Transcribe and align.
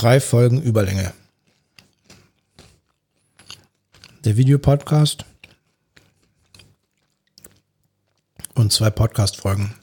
Drei 0.00 0.20
Folgen 0.20 0.62
Überlänge. 0.62 1.12
Der 4.24 4.36
Videopodcast 4.36 5.24
und 8.54 8.72
zwei 8.72 8.90
Podcast-Folgen. 8.90 9.74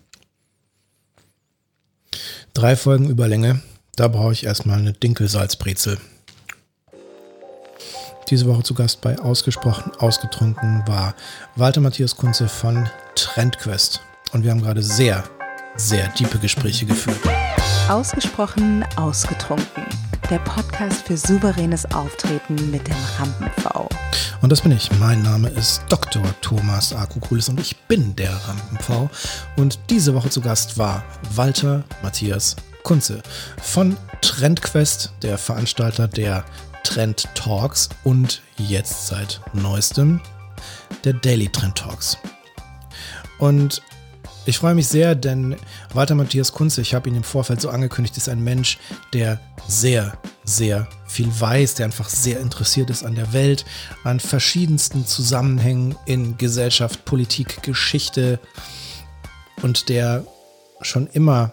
Drei 2.53 2.77
Folgen 2.77 3.09
Überlänge. 3.09 3.61
Da 3.97 4.07
brauche 4.07 4.31
ich 4.31 4.45
erstmal 4.45 4.79
eine 4.79 4.93
Dinkelsalzbrezel. 4.93 5.97
Diese 8.29 8.45
Woche 8.45 8.63
zu 8.63 8.73
Gast 8.73 9.01
bei 9.01 9.19
Ausgesprochen 9.19 9.91
Ausgetrunken 9.97 10.87
war 10.87 11.13
Walter 11.57 11.81
Matthias 11.81 12.15
Kunze 12.15 12.47
von 12.47 12.89
Trendquest. 13.15 13.99
Und 14.31 14.45
wir 14.45 14.51
haben 14.51 14.61
gerade 14.61 14.81
sehr, 14.81 15.25
sehr 15.75 16.13
tiefe 16.13 16.39
Gespräche 16.39 16.85
geführt. 16.85 17.19
Ausgesprochen 17.89 18.85
Ausgetrunken. 18.95 20.04
Der 20.29 20.39
Podcast 20.39 21.05
für 21.05 21.17
souveränes 21.17 21.85
Auftreten 21.93 22.71
mit 22.71 22.87
dem 22.87 22.95
Rampen-V. 23.19 23.87
Und 24.41 24.51
das 24.51 24.61
bin 24.61 24.71
ich. 24.71 24.89
Mein 24.99 25.21
Name 25.21 25.49
ist 25.49 25.83
Dr. 25.87 26.23
Thomas 26.41 26.93
Akukulis 26.93 27.47
und 27.47 27.59
ich 27.59 27.75
bin 27.87 28.15
der 28.15 28.31
Rampen-V. 28.33 29.07
Und 29.55 29.77
diese 29.91 30.15
Woche 30.15 30.31
zu 30.31 30.41
Gast 30.41 30.79
war 30.79 31.03
Walter 31.35 31.83
Matthias 32.01 32.55
Kunze 32.81 33.21
von 33.61 33.97
Trendquest, 34.21 35.13
der 35.21 35.37
Veranstalter 35.37 36.07
der 36.07 36.43
Trend 36.83 37.27
Talks 37.35 37.89
und 38.03 38.41
jetzt 38.57 39.07
seit 39.07 39.41
neuestem 39.53 40.19
der 41.03 41.13
Daily 41.13 41.49
Trend 41.49 41.77
Talks. 41.77 42.17
Und 43.37 43.83
ich 44.45 44.59
freue 44.59 44.75
mich 44.75 44.87
sehr, 44.87 45.15
denn 45.15 45.55
Walter 45.93 46.15
Matthias 46.15 46.51
Kunze, 46.51 46.81
ich 46.81 46.93
habe 46.93 47.09
ihn 47.09 47.15
im 47.15 47.23
Vorfeld 47.23 47.61
so 47.61 47.69
angekündigt, 47.69 48.15
ist 48.17 48.29
ein 48.29 48.43
Mensch, 48.43 48.77
der 49.13 49.39
sehr, 49.67 50.17
sehr 50.43 50.87
viel 51.07 51.27
weiß, 51.27 51.75
der 51.75 51.87
einfach 51.87 52.09
sehr 52.09 52.39
interessiert 52.39 52.89
ist 52.89 53.03
an 53.03 53.15
der 53.15 53.33
Welt, 53.33 53.65
an 54.03 54.19
verschiedensten 54.19 55.05
Zusammenhängen 55.07 55.95
in 56.05 56.37
Gesellschaft, 56.37 57.05
Politik, 57.05 57.63
Geschichte 57.63 58.39
und 59.61 59.89
der 59.89 60.25
schon 60.81 61.07
immer 61.07 61.51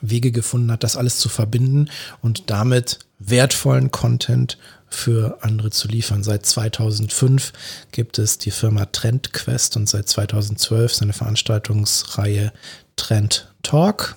Wege 0.00 0.32
gefunden 0.32 0.72
hat, 0.72 0.82
das 0.82 0.96
alles 0.96 1.18
zu 1.18 1.28
verbinden 1.28 1.88
und 2.20 2.50
damit 2.50 2.98
wertvollen 3.20 3.92
Content 3.92 4.58
für 4.92 5.38
andere 5.42 5.70
zu 5.70 5.88
liefern. 5.88 6.22
Seit 6.22 6.46
2005 6.46 7.52
gibt 7.92 8.18
es 8.18 8.38
die 8.38 8.50
Firma 8.50 8.86
TrendQuest 8.86 9.76
und 9.76 9.88
seit 9.88 10.08
2012 10.08 10.94
seine 10.94 11.12
Veranstaltungsreihe 11.12 12.52
Trend 12.96 13.52
Talk, 13.62 14.16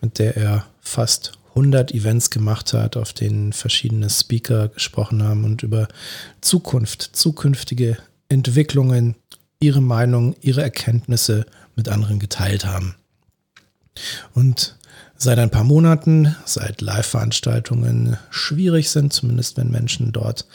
mit 0.00 0.18
der 0.18 0.36
er 0.36 0.66
fast 0.80 1.32
100 1.50 1.92
Events 1.92 2.30
gemacht 2.30 2.72
hat, 2.72 2.96
auf 2.96 3.12
denen 3.12 3.52
verschiedene 3.52 4.08
Speaker 4.08 4.68
gesprochen 4.68 5.22
haben 5.22 5.44
und 5.44 5.62
über 5.62 5.88
Zukunft, 6.40 7.02
zukünftige 7.12 7.98
Entwicklungen, 8.28 9.16
ihre 9.58 9.82
Meinung, 9.82 10.34
ihre 10.40 10.62
Erkenntnisse 10.62 11.44
mit 11.76 11.88
anderen 11.88 12.18
geteilt 12.18 12.64
haben. 12.64 12.94
Und 14.34 14.76
seit 15.22 15.38
ein 15.38 15.50
paar 15.50 15.64
Monaten, 15.64 16.34
seit 16.46 16.80
Live-Veranstaltungen 16.80 18.16
schwierig 18.30 18.90
sind, 18.90 19.12
zumindest 19.12 19.58
wenn 19.58 19.70
Menschen 19.70 20.12
dort 20.12 20.46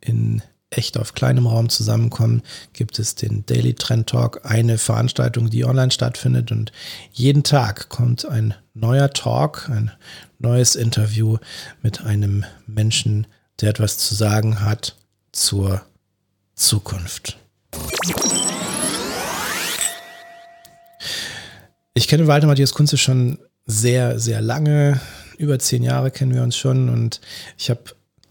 in 0.00 0.42
echt 0.68 0.98
auf 0.98 1.14
kleinem 1.14 1.46
Raum 1.46 1.70
zusammenkommen, 1.70 2.42
gibt 2.74 2.98
es 2.98 3.14
den 3.14 3.44
Daily 3.46 3.74
Trend 3.74 4.08
Talk, 4.08 4.42
eine 4.44 4.76
Veranstaltung, 4.78 5.48
die 5.48 5.64
online 5.64 5.90
stattfindet 5.90 6.52
und 6.52 6.70
jeden 7.10 7.42
Tag 7.42 7.88
kommt 7.88 8.26
ein 8.26 8.54
neuer 8.74 9.10
Talk, 9.10 9.68
ein 9.70 9.90
neues 10.38 10.76
Interview 10.76 11.38
mit 11.82 12.02
einem 12.02 12.44
Menschen, 12.66 13.26
der 13.60 13.70
etwas 13.70 13.98
zu 13.98 14.14
sagen 14.14 14.60
hat 14.60 14.96
zur 15.32 15.80
Zukunft. 16.54 17.38
Ich 21.94 22.06
kenne 22.06 22.26
Walter 22.26 22.46
Matthias 22.46 22.74
Kunze 22.74 22.96
schon 22.96 23.38
sehr, 23.66 24.18
sehr 24.18 24.40
lange. 24.40 25.00
Über 25.38 25.58
zehn 25.58 25.82
Jahre 25.82 26.10
kennen 26.10 26.34
wir 26.34 26.42
uns 26.42 26.56
schon 26.56 26.88
und 26.88 27.20
ich 27.56 27.70
habe 27.70 27.82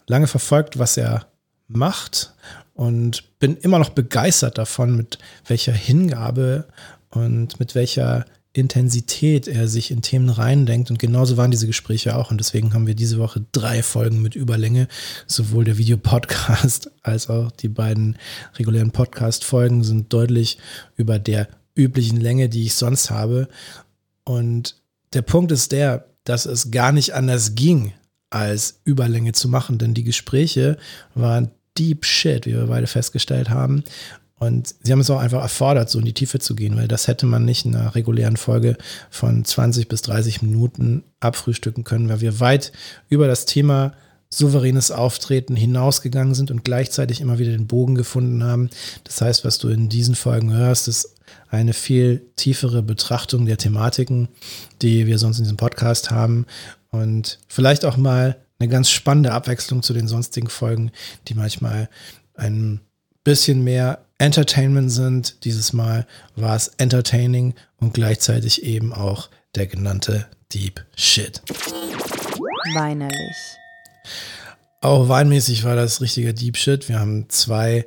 lange 0.07 0.27
verfolgt, 0.27 0.77
was 0.77 0.97
er 0.97 1.27
macht 1.67 2.33
und 2.73 3.39
bin 3.39 3.57
immer 3.57 3.79
noch 3.79 3.89
begeistert 3.89 4.57
davon, 4.57 4.95
mit 4.95 5.17
welcher 5.47 5.73
Hingabe 5.73 6.67
und 7.09 7.59
mit 7.59 7.75
welcher 7.75 8.25
Intensität 8.53 9.47
er 9.47 9.67
sich 9.67 9.91
in 9.91 10.01
Themen 10.01 10.29
reindenkt. 10.29 10.89
Und 10.89 10.97
genauso 10.97 11.37
waren 11.37 11.51
diese 11.51 11.67
Gespräche 11.67 12.15
auch. 12.15 12.31
Und 12.31 12.39
deswegen 12.39 12.73
haben 12.73 12.87
wir 12.87 12.95
diese 12.95 13.19
Woche 13.19 13.45
drei 13.51 13.83
Folgen 13.83 14.21
mit 14.21 14.35
Überlänge. 14.35 14.87
Sowohl 15.27 15.65
der 15.65 15.77
Videopodcast 15.77 16.89
als 17.03 17.29
auch 17.29 17.51
die 17.51 17.69
beiden 17.69 18.17
regulären 18.55 18.91
Podcast-Folgen 18.91 19.83
sind 19.83 20.11
deutlich 20.11 20.57
über 20.95 21.19
der 21.19 21.47
üblichen 21.75 22.19
Länge, 22.19 22.49
die 22.49 22.63
ich 22.63 22.73
sonst 22.73 23.11
habe. 23.11 23.49
Und 24.23 24.78
der 25.13 25.21
Punkt 25.21 25.51
ist 25.51 25.71
der, 25.71 26.05
dass 26.23 26.45
es 26.45 26.71
gar 26.71 26.91
nicht 26.91 27.13
anders 27.13 27.55
ging, 27.55 27.93
als 28.29 28.81
Überlänge 28.83 29.31
zu 29.31 29.49
machen, 29.49 29.77
denn 29.77 29.93
die 29.93 30.03
Gespräche 30.03 30.77
waren 31.15 31.51
deep 31.77 32.05
shit, 32.05 32.45
wie 32.45 32.53
wir 32.53 32.67
beide 32.67 32.87
festgestellt 32.87 33.49
haben. 33.49 33.83
Und 34.35 34.75
sie 34.81 34.91
haben 34.91 35.01
es 35.01 35.09
auch 35.09 35.19
einfach 35.19 35.41
erfordert, 35.41 35.89
so 35.89 35.99
in 35.99 36.05
die 36.05 36.13
Tiefe 36.13 36.39
zu 36.39 36.55
gehen, 36.55 36.77
weil 36.77 36.87
das 36.87 37.07
hätte 37.07 37.25
man 37.25 37.43
nicht 37.43 37.65
in 37.65 37.75
einer 37.75 37.93
regulären 37.93 38.37
Folge 38.37 38.77
von 39.09 39.43
20 39.43 39.89
bis 39.89 40.01
30 40.03 40.41
Minuten 40.41 41.03
abfrühstücken 41.19 41.83
können, 41.83 42.07
weil 42.07 42.21
wir 42.21 42.39
weit 42.39 42.71
über 43.09 43.27
das 43.27 43.45
Thema 43.45 43.93
souveränes 44.31 44.91
Auftreten 44.91 45.55
hinausgegangen 45.55 46.35
sind 46.35 46.51
und 46.51 46.63
gleichzeitig 46.63 47.19
immer 47.19 47.39
wieder 47.39 47.51
den 47.51 47.67
Bogen 47.67 47.95
gefunden 47.95 48.43
haben. 48.43 48.69
Das 49.03 49.21
heißt, 49.21 49.43
was 49.43 49.57
du 49.57 49.69
in 49.69 49.89
diesen 49.89 50.15
Folgen 50.15 50.53
hörst, 50.53 50.87
ist 50.87 51.15
eine 51.49 51.73
viel 51.73 52.21
tiefere 52.35 52.83
Betrachtung 52.83 53.45
der 53.45 53.57
Thematiken, 53.57 54.27
die 54.81 55.07
wir 55.07 55.17
sonst 55.17 55.39
in 55.39 55.45
diesem 55.45 55.57
Podcast 55.57 56.11
haben 56.11 56.45
und 56.91 57.39
vielleicht 57.47 57.85
auch 57.85 57.97
mal 57.97 58.37
eine 58.59 58.69
ganz 58.69 58.89
spannende 58.89 59.31
Abwechslung 59.31 59.81
zu 59.81 59.93
den 59.93 60.07
sonstigen 60.07 60.49
Folgen, 60.49 60.91
die 61.27 61.33
manchmal 61.33 61.89
ein 62.35 62.81
bisschen 63.23 63.63
mehr 63.63 64.05
Entertainment 64.17 64.91
sind. 64.91 65.43
Dieses 65.45 65.73
Mal 65.73 66.05
war 66.35 66.55
es 66.55 66.69
entertaining 66.77 67.55
und 67.77 67.93
gleichzeitig 67.93 68.63
eben 68.63 68.93
auch 68.93 69.29
der 69.55 69.67
genannte 69.67 70.27
Deep 70.53 70.83
Shit. 70.95 71.41
Weinerlich. 72.75 73.59
Auch 74.81 75.09
weinmäßig 75.09 75.63
war 75.63 75.75
das 75.75 76.01
richtiger 76.01 76.33
Deep 76.33 76.57
Shit. 76.57 76.87
Wir 76.87 76.99
haben 76.99 77.29
zwei 77.29 77.85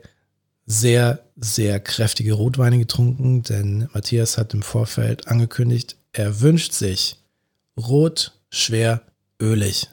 sehr, 0.67 1.21
sehr 1.37 1.81
kräftige 1.81 2.35
Rotweine 2.35 2.79
getrunken, 2.79 3.43
denn 3.43 3.89
Matthias 3.93 4.39
hat 4.39 4.55
im 4.55 4.63
Vorfeld 4.63 5.29
angekündigt, 5.29 5.97
er 6.13 6.41
wünscht 6.41 6.73
sich 6.73 7.17
rot, 7.77 8.33
schwer, 8.51 9.03
ölig. 9.41 9.89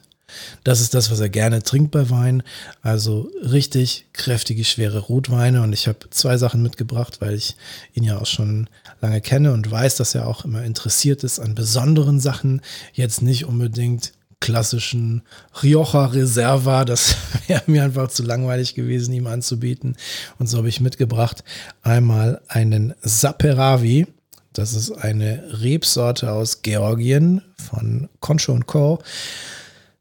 Das 0.62 0.80
ist 0.80 0.94
das, 0.94 1.10
was 1.10 1.18
er 1.18 1.28
gerne 1.28 1.62
trinkt 1.62 1.90
bei 1.90 2.08
Wein. 2.10 2.42
Also 2.82 3.30
richtig 3.42 4.06
kräftige, 4.12 4.64
schwere 4.64 5.00
Rotweine. 5.00 5.62
Und 5.62 5.72
ich 5.72 5.88
habe 5.88 6.10
zwei 6.10 6.36
Sachen 6.36 6.62
mitgebracht, 6.62 7.20
weil 7.20 7.34
ich 7.34 7.56
ihn 7.94 8.04
ja 8.04 8.18
auch 8.18 8.26
schon 8.26 8.68
lange 9.00 9.20
kenne 9.20 9.52
und 9.52 9.70
weiß, 9.70 9.96
dass 9.96 10.14
er 10.14 10.28
auch 10.28 10.44
immer 10.44 10.62
interessiert 10.62 11.24
ist 11.24 11.40
an 11.40 11.54
besonderen 11.54 12.20
Sachen. 12.20 12.60
Jetzt 12.92 13.22
nicht 13.22 13.44
unbedingt 13.44 14.12
klassischen 14.40 15.22
Rioja 15.62 16.06
Reserva. 16.06 16.84
Das 16.84 17.16
wäre 17.46 17.62
mir 17.66 17.84
einfach 17.84 18.08
zu 18.08 18.22
langweilig 18.22 18.74
gewesen, 18.74 19.12
ihm 19.12 19.26
anzubieten. 19.26 19.96
Und 20.38 20.48
so 20.48 20.58
habe 20.58 20.68
ich 20.68 20.80
mitgebracht 20.80 21.44
einmal 21.82 22.40
einen 22.48 22.94
Saperavi. 23.02 24.06
Das 24.52 24.74
ist 24.74 24.90
eine 24.90 25.44
Rebsorte 25.62 26.32
aus 26.32 26.62
Georgien 26.62 27.42
von 27.56 28.08
Concho 28.18 28.58
Co. 28.66 28.98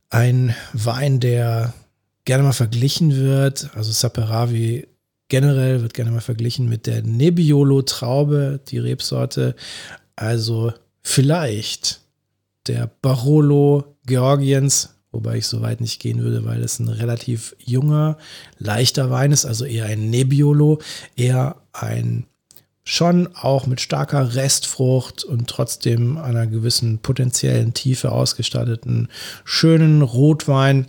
Ein 0.09 0.55
Wein, 0.73 1.19
der 1.19 1.73
gerne 2.25 2.43
mal 2.43 2.53
verglichen 2.53 3.15
wird. 3.15 3.69
Also 3.75 3.91
Saperavi 3.91 4.87
generell 5.27 5.81
wird 5.81 5.93
gerne 5.93 6.11
mal 6.11 6.21
verglichen 6.21 6.67
mit 6.67 6.87
der 6.87 7.03
Nebbiolo 7.03 7.83
Traube, 7.83 8.59
die 8.67 8.79
Rebsorte. 8.79 9.55
Also 10.15 10.73
vielleicht 11.03 12.01
der 12.67 12.89
Barolo 13.01 13.97
Georgiens, 14.05 14.95
wobei 15.11 15.37
ich 15.37 15.47
so 15.47 15.61
weit 15.61 15.81
nicht 15.81 15.99
gehen 15.99 16.21
würde, 16.21 16.45
weil 16.45 16.63
es 16.63 16.79
ein 16.79 16.89
relativ 16.89 17.55
junger, 17.59 18.17
leichter 18.57 19.09
Wein 19.09 19.31
ist, 19.31 19.45
also 19.45 19.65
eher 19.65 19.85
ein 19.85 20.09
Nebbiolo, 20.09 20.79
eher 21.15 21.57
ein 21.73 22.25
schon 22.83 23.29
auch 23.35 23.67
mit 23.67 23.81
starker 23.81 24.33
Restfrucht 24.33 25.23
und 25.23 25.47
trotzdem 25.47 26.17
einer 26.17 26.47
gewissen 26.47 26.97
potenziellen 26.97 27.75
Tiefe 27.75 28.11
ausgestatteten, 28.11 29.09
schönen 29.45 30.01
Rotwein 30.01 30.87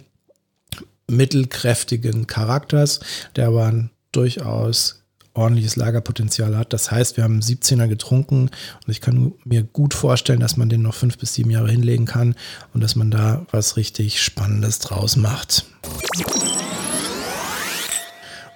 mittelkräftigen 1.06 2.26
Charakters, 2.26 3.00
der 3.36 3.48
aber 3.48 3.90
durchaus 4.12 4.99
ordentliches 5.40 5.76
Lagerpotenzial 5.76 6.56
hat. 6.56 6.72
Das 6.72 6.90
heißt, 6.90 7.16
wir 7.16 7.24
haben 7.24 7.34
einen 7.34 7.42
17er 7.42 7.88
getrunken 7.88 8.42
und 8.42 8.88
ich 8.88 9.00
kann 9.00 9.32
mir 9.44 9.62
gut 9.62 9.94
vorstellen, 9.94 10.40
dass 10.40 10.56
man 10.56 10.68
den 10.68 10.82
noch 10.82 10.94
fünf 10.94 11.18
bis 11.18 11.34
sieben 11.34 11.50
Jahre 11.50 11.70
hinlegen 11.70 12.06
kann 12.06 12.34
und 12.74 12.82
dass 12.82 12.96
man 12.96 13.10
da 13.10 13.46
was 13.50 13.76
richtig 13.76 14.22
Spannendes 14.22 14.78
draus 14.78 15.16
macht. 15.16 15.64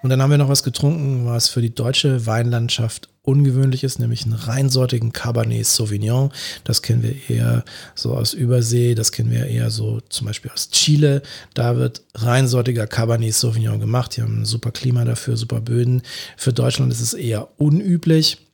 Und 0.05 0.11
dann 0.11 0.21
haben 0.21 0.31
wir 0.31 0.37
noch 0.37 0.51
was 0.51 0.62
getrunken, 0.62 1.25
was 1.25 1.49
für 1.49 1.62
die 1.62 1.75
deutsche 1.75 2.27
Weinlandschaft 2.27 3.09
ungewöhnlich 3.23 3.85
ist, 3.85 3.99
nämlich 3.99 4.25
einen 4.25 4.35
reinsortigen 4.35 5.15
Cabernet 5.15 5.65
Sauvignon. 5.65 6.31
Das 6.62 6.83
kennen 6.83 7.03
wir 7.03 7.15
eher 7.31 7.65
so 7.95 8.15
aus 8.15 8.35
Übersee, 8.35 8.95
das 8.95 9.12
kennen 9.12 9.31
wir 9.31 9.47
eher 9.47 9.71
so 9.71 10.01
zum 10.11 10.27
Beispiel 10.27 10.51
aus 10.51 10.69
Chile. 10.69 11.23
Da 11.55 11.79
wird 11.79 12.03
reinsortiger 12.17 12.87
Cabernet 12.87 13.33
Sauvignon 13.33 13.81
gemacht. 13.81 14.15
Die 14.15 14.21
haben 14.21 14.43
ein 14.43 14.45
super 14.45 14.73
Klima 14.73 15.06
dafür, 15.06 15.39
super 15.39 15.62
Böden. 15.62 16.03
Für 16.37 16.53
Deutschland 16.53 16.93
ist 16.93 17.01
es 17.01 17.15
eher 17.15 17.59
unüblich. 17.59 18.47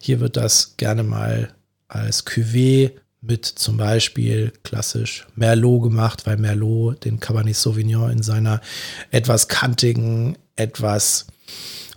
Hier 0.00 0.20
wird 0.20 0.38
das 0.38 0.78
gerne 0.78 1.02
mal 1.02 1.52
als 1.88 2.26
Cuvée 2.26 2.92
mit 3.20 3.44
zum 3.44 3.76
Beispiel 3.76 4.54
klassisch 4.62 5.26
Merlot 5.34 5.82
gemacht, 5.82 6.24
weil 6.24 6.38
Merlot 6.38 7.04
den 7.04 7.20
Cabernet 7.20 7.56
Sauvignon 7.56 8.10
in 8.10 8.22
seiner 8.22 8.62
etwas 9.10 9.48
kantigen, 9.48 10.38
etwas 10.58 11.26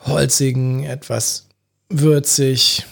holzigen, 0.05 0.83
etwas 0.83 1.47
würzig, 1.89 2.85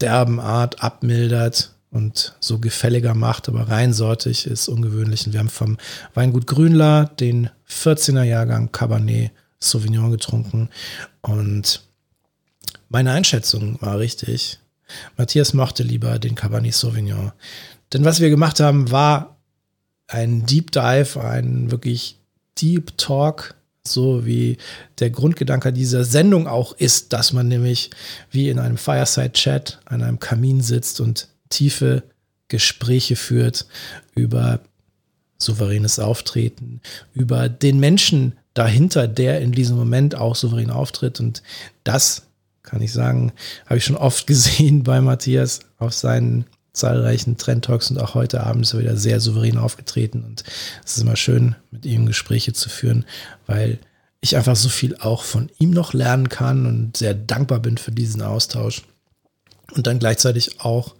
derben 0.00 0.40
Art 0.40 0.82
abmildert 0.82 1.74
und 1.90 2.34
so 2.40 2.58
gefälliger 2.58 3.14
macht, 3.14 3.48
aber 3.48 3.68
reinsortig 3.68 4.46
ist 4.46 4.68
ungewöhnlich. 4.68 5.26
Und 5.26 5.32
wir 5.32 5.40
haben 5.40 5.48
vom 5.48 5.76
Weingut 6.14 6.46
Grünler 6.46 7.10
den 7.18 7.50
14er 7.68 8.22
Jahrgang 8.22 8.72
Cabernet 8.72 9.32
Sauvignon 9.58 10.10
getrunken 10.10 10.70
und 11.20 11.82
meine 12.88 13.12
Einschätzung 13.12 13.80
war 13.82 13.98
richtig. 13.98 14.58
Matthias 15.16 15.54
mochte 15.54 15.82
lieber 15.82 16.18
den 16.18 16.34
Cabernet 16.34 16.74
Sauvignon. 16.74 17.32
Denn 17.92 18.04
was 18.04 18.20
wir 18.20 18.30
gemacht 18.30 18.58
haben, 18.58 18.90
war 18.90 19.36
ein 20.08 20.46
Deep 20.46 20.72
Dive, 20.72 21.20
ein 21.22 21.70
wirklich 21.70 22.18
Deep 22.58 22.96
Talk 22.98 23.54
so 23.86 24.26
wie 24.26 24.58
der 24.98 25.10
Grundgedanke 25.10 25.72
dieser 25.72 26.04
Sendung 26.04 26.46
auch 26.46 26.72
ist, 26.74 27.12
dass 27.12 27.32
man 27.32 27.48
nämlich 27.48 27.90
wie 28.30 28.48
in 28.48 28.58
einem 28.58 28.76
Fireside-Chat 28.76 29.80
an 29.86 30.02
einem 30.02 30.20
Kamin 30.20 30.60
sitzt 30.60 31.00
und 31.00 31.28
tiefe 31.48 32.02
Gespräche 32.48 33.16
führt 33.16 33.66
über 34.14 34.60
souveränes 35.38 35.98
Auftreten, 35.98 36.80
über 37.14 37.48
den 37.48 37.80
Menschen 37.80 38.36
dahinter, 38.54 39.08
der 39.08 39.40
in 39.40 39.52
diesem 39.52 39.76
Moment 39.76 40.14
auch 40.14 40.36
souverän 40.36 40.70
auftritt. 40.70 41.20
Und 41.20 41.42
das, 41.84 42.26
kann 42.62 42.82
ich 42.82 42.92
sagen, 42.92 43.32
habe 43.66 43.78
ich 43.78 43.84
schon 43.84 43.96
oft 43.96 44.26
gesehen 44.26 44.82
bei 44.82 45.00
Matthias 45.00 45.60
auf 45.78 45.94
seinen 45.94 46.44
zahlreichen 46.72 47.36
Trend-Talks 47.36 47.90
und 47.90 47.98
auch 47.98 48.14
heute 48.14 48.44
Abend 48.44 48.62
ist 48.62 48.74
er 48.74 48.80
wieder 48.80 48.96
sehr 48.96 49.20
souverän 49.20 49.58
aufgetreten 49.58 50.24
und 50.24 50.44
es 50.84 50.96
ist 50.96 51.02
immer 51.02 51.16
schön, 51.16 51.56
mit 51.70 51.84
ihm 51.86 52.06
Gespräche 52.06 52.52
zu 52.52 52.68
führen, 52.68 53.04
weil 53.46 53.78
ich 54.20 54.36
einfach 54.36 54.56
so 54.56 54.68
viel 54.68 54.96
auch 54.96 55.24
von 55.24 55.50
ihm 55.58 55.70
noch 55.70 55.92
lernen 55.92 56.28
kann 56.28 56.66
und 56.66 56.96
sehr 56.96 57.14
dankbar 57.14 57.58
bin 57.58 57.78
für 57.78 57.90
diesen 57.90 58.22
Austausch 58.22 58.82
und 59.74 59.86
dann 59.86 59.98
gleichzeitig 59.98 60.60
auch 60.60 60.94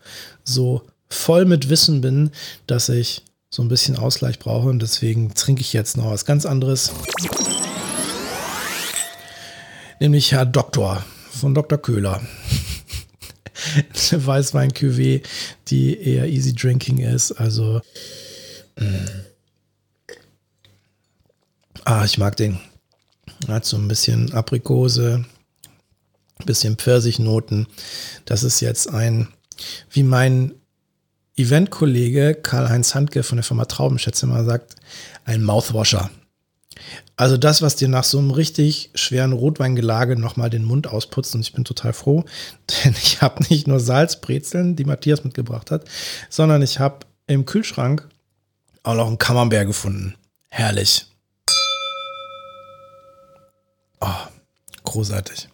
so 0.44 0.82
voll 1.08 1.44
mit 1.44 1.68
Wissen 1.68 2.00
bin, 2.00 2.30
dass 2.66 2.88
ich 2.88 3.24
so 3.50 3.62
ein 3.62 3.68
bisschen 3.68 3.96
Ausgleich 3.96 4.38
brauche 4.38 4.68
und 4.68 4.80
deswegen 4.80 5.34
trinke 5.34 5.60
ich 5.60 5.72
jetzt 5.72 5.96
noch 5.96 6.10
was 6.10 6.24
ganz 6.24 6.46
anderes. 6.46 6.92
Nämlich 9.98 10.32
Herr 10.32 10.46
Doktor 10.46 11.04
von 11.32 11.54
Dr. 11.54 11.78
Köhler. 11.78 12.22
Eine 13.74 14.26
Weißwein 14.26 14.72
Cuvée, 14.72 15.22
die 15.68 15.98
eher 15.98 16.26
easy 16.26 16.54
drinking 16.54 16.98
ist. 16.98 17.32
Also, 17.32 17.80
mh. 18.76 18.86
Mm. 18.86 19.08
ah, 21.84 22.04
ich 22.04 22.18
mag 22.18 22.36
den. 22.36 22.58
Hat 23.48 23.64
so 23.64 23.76
ein 23.76 23.88
bisschen 23.88 24.32
Aprikose, 24.32 25.24
bisschen 26.44 26.76
Pfirsichnoten. 26.76 27.66
Das 28.24 28.42
ist 28.42 28.60
jetzt 28.60 28.88
ein, 28.88 29.28
wie 29.90 30.02
mein 30.02 30.54
Eventkollege 31.36 32.34
Karl-Heinz 32.34 32.94
Handke 32.94 33.22
von 33.22 33.36
der 33.36 33.44
Firma 33.44 33.64
Traubenschätze 33.64 34.26
mal 34.26 34.44
sagt, 34.44 34.76
ein 35.24 35.42
Mouthwasher. 35.42 36.10
Also 37.16 37.36
das, 37.36 37.62
was 37.62 37.76
dir 37.76 37.88
nach 37.88 38.04
so 38.04 38.18
einem 38.18 38.30
richtig 38.30 38.90
schweren 38.94 39.32
Rotweingelage 39.32 40.16
nochmal 40.16 40.50
den 40.50 40.64
Mund 40.64 40.86
ausputzt 40.86 41.34
und 41.34 41.40
ich 41.42 41.52
bin 41.52 41.64
total 41.64 41.92
froh, 41.92 42.24
denn 42.84 42.94
ich 43.00 43.20
habe 43.22 43.44
nicht 43.48 43.66
nur 43.66 43.80
Salzbrezeln, 43.80 44.76
die 44.76 44.84
Matthias 44.84 45.24
mitgebracht 45.24 45.70
hat, 45.70 45.84
sondern 46.28 46.62
ich 46.62 46.78
habe 46.78 47.06
im 47.26 47.46
Kühlschrank 47.46 48.08
auch 48.82 48.94
noch 48.94 49.06
einen 49.06 49.18
Camembert 49.18 49.66
gefunden. 49.66 50.14
Herrlich. 50.48 51.06
Oh, 54.00 54.08
großartig. 54.84 55.48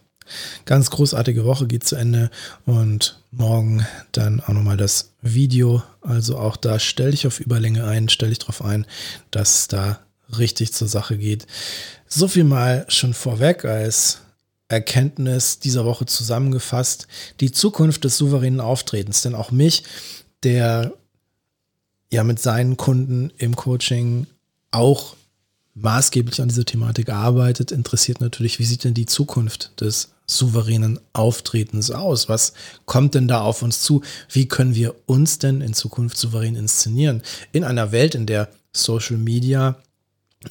Ganz 0.65 0.89
großartige 0.89 1.45
Woche 1.45 1.67
geht 1.67 1.85
zu 1.85 1.95
Ende 1.95 2.29
und 2.65 3.21
morgen 3.31 3.85
dann 4.11 4.41
auch 4.41 4.49
nochmal 4.49 4.77
das 4.77 5.13
Video. 5.21 5.83
Also 6.01 6.37
auch 6.37 6.57
da 6.57 6.79
stell 6.79 7.11
dich 7.11 7.27
auf 7.27 7.39
Überlänge 7.39 7.85
ein, 7.85 8.09
stell 8.09 8.29
dich 8.29 8.39
darauf 8.39 8.63
ein, 8.63 8.85
dass 9.31 9.67
da 9.67 9.99
richtig 10.37 10.73
zur 10.73 10.87
Sache 10.87 11.17
geht. 11.17 11.47
So 12.07 12.27
viel 12.27 12.43
mal 12.43 12.85
schon 12.89 13.13
vorweg 13.13 13.65
als 13.65 14.21
Erkenntnis 14.69 15.59
dieser 15.59 15.85
Woche 15.85 16.05
zusammengefasst. 16.05 17.07
Die 17.39 17.51
Zukunft 17.51 18.03
des 18.03 18.17
souveränen 18.17 18.59
Auftretens. 18.59 19.21
Denn 19.21 19.35
auch 19.35 19.51
mich, 19.51 19.83
der 20.43 20.93
ja 22.11 22.23
mit 22.23 22.39
seinen 22.39 22.77
Kunden 22.77 23.31
im 23.37 23.55
Coaching 23.55 24.27
auch 24.71 25.15
maßgeblich 25.73 26.41
an 26.41 26.49
dieser 26.49 26.65
Thematik 26.65 27.09
arbeitet, 27.09 27.71
interessiert 27.71 28.19
natürlich, 28.19 28.59
wie 28.59 28.65
sieht 28.65 28.83
denn 28.83 28.93
die 28.93 29.05
Zukunft 29.05 29.79
des 29.79 30.09
souveränen 30.25 30.99
Auftretens 31.13 31.91
aus? 31.91 32.27
Was 32.27 32.53
kommt 32.85 33.15
denn 33.15 33.27
da 33.27 33.41
auf 33.41 33.61
uns 33.61 33.81
zu? 33.81 34.01
Wie 34.29 34.47
können 34.47 34.75
wir 34.75 34.95
uns 35.05 35.39
denn 35.39 35.61
in 35.61 35.73
Zukunft 35.73 36.17
souverän 36.17 36.55
inszenieren? 36.55 37.21
In 37.53 37.63
einer 37.63 37.91
Welt, 37.91 38.15
in 38.15 38.25
der 38.25 38.49
Social 38.73 39.17
Media 39.17 39.77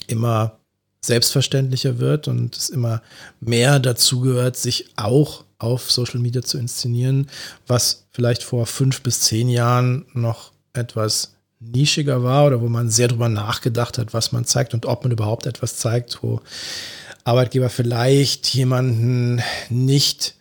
immer 0.07 0.59
selbstverständlicher 1.01 1.99
wird 1.99 2.29
und 2.29 2.57
es 2.57 2.69
immer 2.69 3.03
mehr 3.41 3.79
dazu 3.79 4.21
gehört, 4.21 4.57
sich 4.57 4.87
auch 4.97 5.45
auf 5.59 5.91
Social 5.91 6.21
Media 6.21 6.43
zu 6.43 6.59
inszenieren, 6.59 7.29
was 7.67 8.07
vielleicht 8.11 8.43
vor 8.43 8.67
fünf 8.67 9.03
bis 9.03 9.21
zehn 9.21 9.49
Jahren 9.49 10.07
noch 10.13 10.53
etwas 10.73 11.35
nischiger 11.61 12.23
war 12.23 12.47
oder 12.47 12.61
wo 12.61 12.69
man 12.69 12.91
sehr 12.91 13.09
drüber 13.09 13.29
nachgedacht 13.29 13.99
hat, 13.99 14.13
was 14.13 14.33
man 14.33 14.45
zeigt 14.45 14.75
und 14.75 14.85
ob 14.85 15.05
man 15.05 15.13
überhaupt 15.13 15.47
etwas 15.47 15.77
zeigt, 15.77 16.23
wo 16.23 16.41
Arbeitgeber 17.25 17.71
vielleicht 17.71 18.47
jemanden 18.49 19.43
nicht 19.71 20.35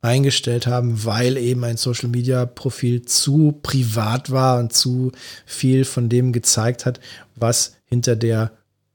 eingestellt 0.00 0.66
haben, 0.66 1.04
weil 1.04 1.36
eben 1.36 1.62
ein 1.62 1.76
Social 1.76 2.08
Media 2.08 2.46
Profil 2.46 3.02
zu 3.02 3.60
privat 3.62 4.30
war 4.30 4.58
und 4.58 4.72
zu 4.72 5.12
viel 5.46 5.84
von 5.84 6.08
dem 6.08 6.32
gezeigt 6.32 6.86
hat, 6.86 6.98
was 7.36 7.76
hinter 7.84 8.16
der 8.16 8.50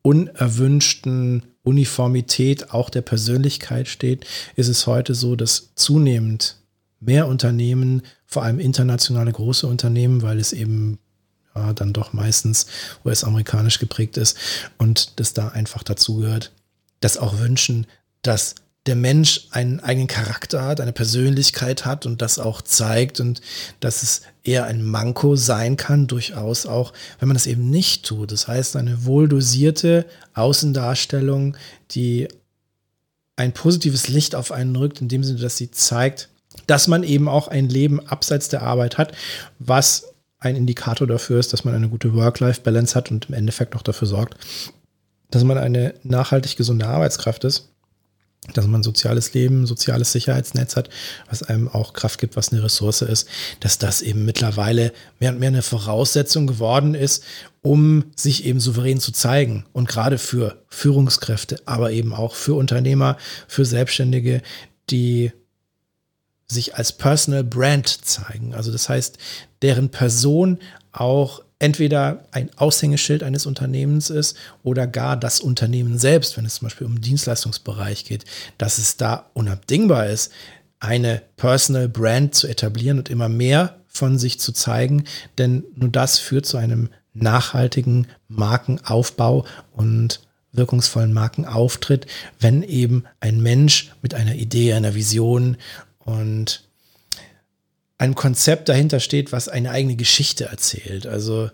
unerwünschten 0.07 1.43
Uniformität 1.63 2.71
auch 2.71 2.89
der 2.89 3.01
Persönlichkeit 3.01 3.89
steht, 3.89 4.25
ist 4.55 4.69
es 4.69 4.87
heute 4.87 5.13
so, 5.13 5.35
dass 5.35 5.75
zunehmend 5.75 6.55
mehr 7.01 7.27
Unternehmen, 7.27 8.03
vor 8.25 8.43
allem 8.43 8.59
internationale 8.59 9.33
große 9.33 9.67
Unternehmen, 9.67 10.21
weil 10.21 10.39
es 10.39 10.53
eben 10.53 10.97
ja, 11.53 11.73
dann 11.73 11.91
doch 11.91 12.13
meistens 12.13 12.67
US-amerikanisch 13.03 13.79
geprägt 13.79 14.15
ist 14.15 14.37
und 14.77 15.19
das 15.19 15.33
da 15.33 15.49
einfach 15.49 15.83
dazu 15.83 16.15
gehört, 16.15 16.53
das 17.01 17.17
auch 17.17 17.39
wünschen, 17.39 17.85
dass 18.21 18.55
der 18.87 18.95
Mensch 18.95 19.47
einen 19.51 19.79
eigenen 19.81 20.07
Charakter 20.07 20.63
hat, 20.63 20.79
eine 20.79 20.93
Persönlichkeit 20.93 21.85
hat 21.85 22.05
und 22.05 22.21
das 22.21 22.39
auch 22.39 22.61
zeigt 22.61 23.19
und 23.19 23.41
dass 23.79 24.01
es 24.01 24.21
eher 24.43 24.65
ein 24.65 24.83
Manko 24.83 25.35
sein 25.35 25.75
kann, 25.75 26.07
durchaus 26.07 26.65
auch, 26.65 26.93
wenn 27.19 27.27
man 27.27 27.35
das 27.35 27.47
eben 27.47 27.69
nicht 27.69 28.05
tut. 28.05 28.31
Das 28.31 28.47
heißt, 28.47 28.77
eine 28.77 29.05
wohldosierte 29.05 30.05
Außendarstellung, 30.33 31.57
die 31.91 32.29
ein 33.35 33.53
positives 33.53 34.07
Licht 34.07 34.35
auf 34.35 34.51
einen 34.51 34.75
rückt, 34.75 35.01
in 35.01 35.09
dem 35.09 35.23
Sinne, 35.23 35.39
dass 35.39 35.57
sie 35.57 35.69
zeigt, 35.69 36.29
dass 36.65 36.87
man 36.87 37.03
eben 37.03 37.27
auch 37.27 37.49
ein 37.49 37.69
Leben 37.69 37.99
abseits 38.07 38.47
der 38.47 38.63
Arbeit 38.63 38.97
hat, 38.97 39.11
was 39.59 40.13
ein 40.39 40.55
Indikator 40.55 41.07
dafür 41.07 41.39
ist, 41.39 41.51
dass 41.51 41.65
man 41.65 41.75
eine 41.75 41.89
gute 41.89 42.13
Work-Life-Balance 42.13 42.95
hat 42.95 43.11
und 43.11 43.27
im 43.29 43.35
Endeffekt 43.35 43.75
auch 43.75 43.81
dafür 43.81 44.07
sorgt, 44.07 44.37
dass 45.29 45.43
man 45.43 45.57
eine 45.57 45.93
nachhaltig 46.03 46.55
gesunde 46.55 46.87
Arbeitskraft 46.87 47.43
ist 47.43 47.69
dass 48.53 48.67
man 48.67 48.83
soziales 48.83 49.33
Leben, 49.33 49.65
soziales 49.65 50.11
Sicherheitsnetz 50.11 50.75
hat, 50.75 50.89
was 51.29 51.43
einem 51.43 51.67
auch 51.67 51.93
Kraft 51.93 52.19
gibt, 52.19 52.35
was 52.35 52.51
eine 52.51 52.63
Ressource 52.63 53.01
ist, 53.01 53.27
dass 53.59 53.77
das 53.77 54.01
eben 54.01 54.25
mittlerweile 54.25 54.93
mehr 55.19 55.31
und 55.31 55.39
mehr 55.39 55.49
eine 55.49 55.61
Voraussetzung 55.61 56.47
geworden 56.47 56.95
ist, 56.95 57.23
um 57.61 58.05
sich 58.15 58.45
eben 58.45 58.59
souverän 58.59 58.99
zu 58.99 59.11
zeigen. 59.11 59.65
Und 59.73 59.87
gerade 59.87 60.17
für 60.17 60.63
Führungskräfte, 60.69 61.57
aber 61.65 61.91
eben 61.91 62.13
auch 62.13 62.35
für 62.35 62.53
Unternehmer, 62.55 63.17
für 63.47 63.65
Selbstständige, 63.65 64.41
die 64.89 65.31
sich 66.47 66.75
als 66.75 66.93
Personal 66.93 67.43
Brand 67.43 67.87
zeigen. 67.87 68.53
Also 68.53 68.71
das 68.71 68.87
heißt, 68.87 69.17
deren 69.61 69.89
Person 69.89 70.59
auch 70.93 71.41
entweder 71.59 72.25
ein 72.31 72.49
Aushängeschild 72.55 73.23
eines 73.23 73.45
Unternehmens 73.45 74.09
ist 74.09 74.37
oder 74.63 74.85
gar 74.85 75.17
das 75.17 75.39
Unternehmen 75.39 75.97
selbst, 75.97 76.37
wenn 76.37 76.45
es 76.45 76.55
zum 76.55 76.67
Beispiel 76.67 76.85
um 76.87 76.95
den 76.95 77.01
Dienstleistungsbereich 77.01 78.05
geht, 78.05 78.25
dass 78.57 78.77
es 78.77 78.97
da 78.97 79.29
unabdingbar 79.33 80.07
ist, 80.07 80.31
eine 80.79 81.23
Personal 81.37 81.89
Brand 81.89 82.35
zu 82.35 82.47
etablieren 82.47 82.99
und 82.99 83.09
immer 83.09 83.29
mehr 83.29 83.77
von 83.87 84.19
sich 84.19 84.39
zu 84.39 84.51
zeigen, 84.51 85.05
denn 85.39 85.63
nur 85.75 85.89
das 85.89 86.19
führt 86.19 86.45
zu 86.45 86.57
einem 86.57 86.89
nachhaltigen 87.13 88.07
Markenaufbau 88.27 89.45
und 89.71 90.21
wirkungsvollen 90.51 91.13
Markenauftritt, 91.13 92.05
wenn 92.39 92.61
eben 92.61 93.05
ein 93.19 93.41
Mensch 93.41 93.91
mit 94.03 94.13
einer 94.13 94.35
Idee, 94.35 94.73
einer 94.73 94.93
Vision 94.93 95.57
und 95.99 96.66
ein 97.97 98.15
Konzept 98.15 98.69
dahinter 98.69 98.99
steht, 98.99 99.31
was 99.31 99.49
eine 99.49 99.71
eigene 99.71 99.95
Geschichte 99.95 100.45
erzählt. 100.45 101.07
Also 101.07 101.49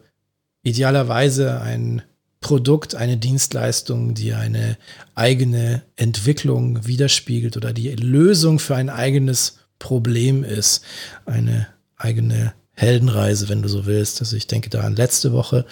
idealerweise 0.61 1.61
ein 1.61 2.01
Produkt, 2.41 2.95
eine 2.95 3.17
Dienstleistung, 3.17 4.13
die 4.13 4.33
eine 4.33 4.77
eigene 5.15 5.83
Entwicklung 5.95 6.85
widerspiegelt 6.85 7.55
oder 7.55 7.71
die 7.71 7.89
Lösung 7.95 8.59
für 8.59 8.75
ein 8.75 8.89
eigenes 8.89 9.59
Problem 9.79 10.43
ist. 10.43 10.83
Eine 11.25 11.67
eigene 11.95 12.53
Heldenreise, 12.73 13.47
wenn 13.49 13.61
du 13.61 13.69
so 13.69 13.85
willst. 13.85 14.19
Also 14.19 14.35
ich 14.35 14.47
denke 14.47 14.69
da 14.69 14.81
an 14.81 14.95
letzte 14.95 15.31
Woche, 15.31 15.65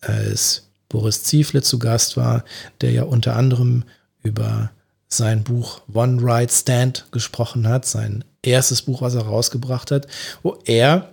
als 0.00 0.68
Boris 0.88 1.24
Ziefle 1.24 1.62
zu 1.62 1.78
Gast 1.78 2.16
war, 2.16 2.44
der 2.80 2.92
ja 2.92 3.02
unter 3.02 3.34
anderem 3.34 3.84
über 4.22 4.70
sein 5.08 5.42
Buch 5.42 5.82
One 5.92 6.18
Right 6.22 6.52
Stand 6.52 7.06
gesprochen 7.10 7.66
hat, 7.66 7.84
sein 7.84 8.24
erstes 8.42 8.82
Buch, 8.82 9.02
was 9.02 9.14
er 9.14 9.22
rausgebracht 9.22 9.90
hat, 9.90 10.06
wo 10.42 10.58
er 10.64 11.08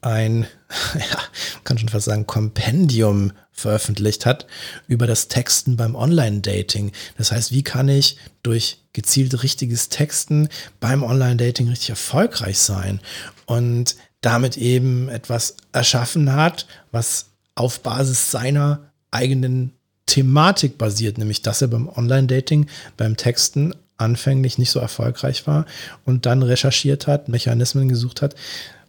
ein, 0.00 0.46
ja, 0.94 1.18
kann 1.64 1.78
schon 1.78 1.88
fast 1.88 2.06
sagen, 2.06 2.26
Kompendium 2.26 3.32
veröffentlicht 3.52 4.26
hat 4.26 4.46
über 4.86 5.06
das 5.06 5.28
Texten 5.28 5.76
beim 5.76 5.94
Online-Dating. 5.94 6.92
Das 7.16 7.32
heißt, 7.32 7.52
wie 7.52 7.62
kann 7.62 7.88
ich 7.88 8.18
durch 8.42 8.78
gezielt 8.92 9.42
richtiges 9.42 9.88
Texten 9.88 10.48
beim 10.80 11.02
Online-Dating 11.02 11.68
richtig 11.68 11.90
erfolgreich 11.90 12.58
sein 12.58 13.00
und 13.46 13.96
damit 14.20 14.56
eben 14.56 15.08
etwas 15.08 15.56
erschaffen 15.72 16.32
hat, 16.32 16.66
was 16.90 17.26
auf 17.54 17.80
Basis 17.80 18.30
seiner 18.30 18.90
eigenen 19.10 19.72
Thematik 20.06 20.76
basiert, 20.76 21.18
nämlich 21.18 21.42
dass 21.42 21.62
er 21.62 21.68
beim 21.68 21.88
Online-Dating, 21.88 22.66
beim 22.96 23.16
Texten 23.16 23.74
anfänglich 23.96 24.58
nicht 24.58 24.70
so 24.70 24.80
erfolgreich 24.80 25.46
war 25.46 25.66
und 26.04 26.26
dann 26.26 26.42
recherchiert 26.42 27.06
hat, 27.06 27.28
Mechanismen 27.28 27.88
gesucht 27.88 28.22
hat, 28.22 28.34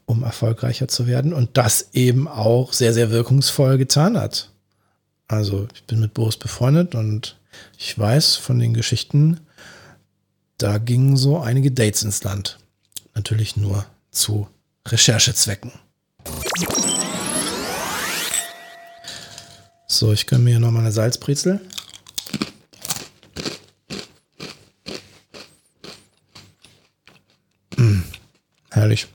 um 0.05 0.23
erfolgreicher 0.23 0.87
zu 0.87 1.07
werden 1.07 1.33
und 1.33 1.57
das 1.57 1.89
eben 1.93 2.27
auch 2.27 2.73
sehr, 2.73 2.93
sehr 2.93 3.11
wirkungsvoll 3.11 3.77
getan 3.77 4.17
hat. 4.19 4.49
Also 5.27 5.67
ich 5.73 5.83
bin 5.83 5.99
mit 5.99 6.13
Boris 6.13 6.37
befreundet 6.37 6.95
und 6.95 7.37
ich 7.77 7.97
weiß 7.97 8.35
von 8.35 8.59
den 8.59 8.73
Geschichten, 8.73 9.39
da 10.57 10.77
gingen 10.77 11.17
so 11.17 11.39
einige 11.39 11.71
Dates 11.71 12.03
ins 12.03 12.23
Land. 12.23 12.59
Natürlich 13.13 13.55
nur 13.57 13.85
zu 14.11 14.47
Recherchezwecken. 14.87 15.71
So, 19.87 20.11
ich 20.11 20.27
gönne 20.27 20.43
mir 20.43 20.49
hier 20.51 20.59
nochmal 20.59 20.81
eine 20.81 20.91
Salzbrezel. 20.91 21.61
Mmh, 27.77 28.03
herrlich. 28.71 29.07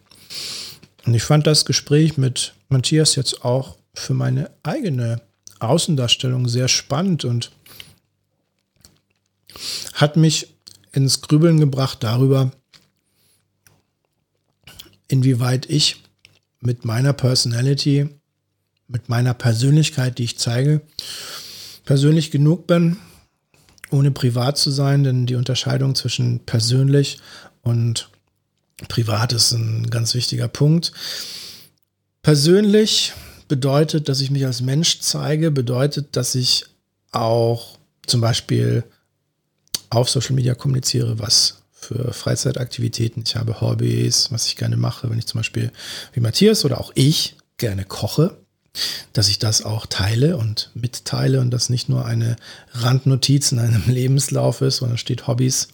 Und 1.05 1.10
ich 1.21 1.27
fand 1.27 1.47
das 1.47 1.67
Gespräch 1.67 2.17
mit 2.17 2.55
Matthias 2.71 3.15
jetzt 3.15 3.45
auch 3.45 3.77
für 3.93 4.15
meine 4.15 4.51
eigene 4.63 5.21
Außendarstellung 5.59 6.49
sehr 6.49 6.67
spannend 6.67 7.27
und 7.27 7.53
hat 9.93 10.17
mich 10.17 10.55
ins 10.93 11.21
Grübeln 11.21 11.61
gebracht 11.61 11.99
darüber, 12.01 12.53
inwieweit 15.09 15.69
ich 15.69 16.03
mit 16.61 16.87
meiner 16.87 17.13
Personality, 17.13 18.09
mit 18.89 19.11
meiner 19.11 19.35
Persönlichkeit, 19.35 20.17
die 20.17 20.25
ich 20.25 20.39
zeige, 20.39 20.81
persönlich 21.85 22.31
genug 22.31 22.67
bin, 22.67 22.97
ohne 23.91 24.11
privat 24.11 24.57
zu 24.57 24.71
sein, 24.71 25.05
denn 25.05 25.27
die 25.27 25.35
Unterscheidung 25.35 25.95
zwischen 25.95 26.41
persönlich 26.47 27.21
und 27.61 28.10
privat 28.89 29.33
ist 29.33 29.53
ein 29.53 29.89
ganz 29.91 30.15
wichtiger 30.15 30.49
Punkt. 30.49 30.93
Persönlich 32.23 33.13
bedeutet, 33.49 34.09
dass 34.09 34.21
ich 34.21 34.31
mich 34.31 34.47
als 34.47 34.61
Mensch 34.61 35.01
zeige, 35.01 35.51
bedeutet, 35.51 36.17
dass 36.17 36.35
ich 36.35 36.67
auch 37.11 37.79
zum 38.07 38.21
Beispiel 38.21 38.85
auf 39.91 40.09
Social 40.09 40.35
Media 40.35 40.55
kommuniziere, 40.55 41.19
was 41.19 41.63
für 41.73 42.13
Freizeitaktivitäten 42.13 43.25
ich 43.27 43.37
habe, 43.37 43.61
Hobbys, 43.61 44.31
was 44.31 44.47
ich 44.47 44.57
gerne 44.57 44.77
mache, 44.77 45.11
wenn 45.11 45.19
ich 45.19 45.27
zum 45.27 45.39
Beispiel 45.39 45.73
wie 46.13 46.21
Matthias 46.21 46.65
oder 46.65 46.81
auch 46.81 46.93
ich 46.95 47.37
gerne 47.57 47.85
koche, 47.85 48.37
dass 49.13 49.29
ich 49.29 49.39
das 49.39 49.65
auch 49.65 49.87
teile 49.87 50.37
und 50.37 50.71
mitteile 50.75 51.41
und 51.41 51.51
das 51.51 51.71
nicht 51.71 51.89
nur 51.89 52.05
eine 52.05 52.37
Randnotiz 52.73 53.51
in 53.53 53.59
einem 53.59 53.83
Lebenslauf 53.87 54.61
ist, 54.61 54.77
sondern 54.77 54.99
steht 54.99 55.27
Hobbys, 55.27 55.69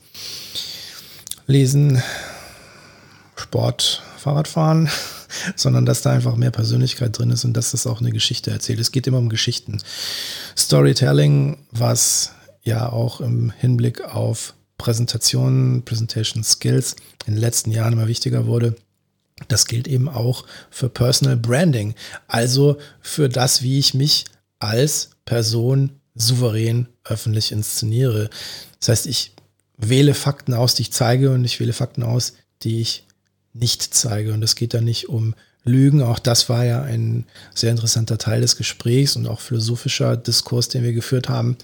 Lesen, 1.46 2.02
Sport, 3.36 4.02
Fahrradfahren, 4.18 4.88
sondern 5.56 5.86
dass 5.86 6.02
da 6.02 6.10
einfach 6.10 6.36
mehr 6.36 6.50
Persönlichkeit 6.50 7.18
drin 7.18 7.30
ist 7.30 7.44
und 7.44 7.54
dass 7.54 7.70
das 7.70 7.86
auch 7.86 8.00
eine 8.00 8.12
Geschichte 8.12 8.50
erzählt. 8.50 8.80
Es 8.80 8.92
geht 8.92 9.06
immer 9.06 9.18
um 9.18 9.28
Geschichten. 9.28 9.78
Storytelling, 10.56 11.58
was 11.70 12.32
ja 12.62 12.90
auch 12.90 13.20
im 13.20 13.50
Hinblick 13.50 14.02
auf 14.02 14.54
Präsentationen, 14.78 15.84
Presentation 15.84 16.44
Skills 16.44 16.96
in 17.26 17.34
den 17.34 17.40
letzten 17.40 17.70
Jahren 17.70 17.92
immer 17.92 18.08
wichtiger 18.08 18.46
wurde. 18.46 18.76
Das 19.48 19.66
gilt 19.66 19.86
eben 19.86 20.08
auch 20.08 20.44
für 20.70 20.88
Personal 20.88 21.36
Branding, 21.36 21.94
also 22.26 22.78
für 23.00 23.28
das, 23.28 23.62
wie 23.62 23.78
ich 23.78 23.94
mich 23.94 24.24
als 24.58 25.10
Person 25.24 25.90
souverän 26.14 26.88
öffentlich 27.04 27.52
inszeniere. 27.52 28.30
Das 28.80 28.88
heißt, 28.88 29.06
ich 29.06 29.32
wähle 29.76 30.14
Fakten 30.14 30.54
aus, 30.54 30.74
die 30.74 30.82
ich 30.82 30.92
zeige 30.92 31.32
und 31.32 31.44
ich 31.44 31.60
wähle 31.60 31.74
Fakten 31.74 32.02
aus, 32.02 32.32
die 32.62 32.80
ich 32.80 33.05
nicht 33.58 33.94
zeige. 33.94 34.32
Und 34.32 34.42
es 34.42 34.54
geht 34.54 34.74
da 34.74 34.80
nicht 34.80 35.08
um 35.08 35.34
Lügen. 35.64 36.02
Auch 36.02 36.18
das 36.18 36.48
war 36.48 36.64
ja 36.64 36.82
ein 36.82 37.24
sehr 37.54 37.70
interessanter 37.70 38.18
Teil 38.18 38.40
des 38.40 38.56
Gesprächs 38.56 39.16
und 39.16 39.26
auch 39.26 39.40
philosophischer 39.40 40.16
Diskurs, 40.16 40.68
den 40.68 40.82
wir 40.82 40.92
geführt 40.92 41.28
haben. 41.28 41.56